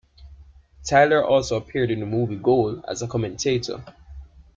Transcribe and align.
Tyler 0.83 1.23
also 1.23 1.57
appeared 1.57 1.91
in 1.91 1.99
the 1.99 2.07
movie 2.07 2.35
"Goal" 2.35 2.83
as 2.87 3.03
a 3.03 3.07
commentator. 3.07 3.85